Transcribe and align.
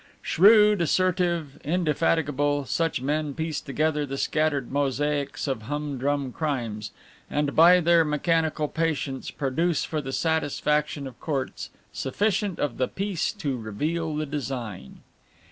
Shrewd, 0.23 0.81
assertive, 0.81 1.59
indefatigable, 1.63 2.65
such 2.65 3.01
men 3.03 3.35
piece 3.35 3.61
together 3.61 4.03
the 4.03 4.17
scattered 4.17 4.71
mosaics 4.71 5.47
of 5.47 5.61
humdrum 5.61 6.31
crimes, 6.33 6.89
and 7.29 7.55
by 7.55 7.79
their 7.81 8.03
mechanical 8.03 8.67
patience 8.67 9.29
produce 9.29 9.83
for 9.85 10.01
the 10.01 10.11
satisfaction 10.11 11.05
of 11.05 11.19
courts 11.19 11.69
sufficient 11.93 12.57
of 12.57 12.77
the 12.77 12.87
piece 12.87 13.31
to 13.33 13.57
reveal 13.59 14.15
the 14.15 14.25
design. 14.25 15.01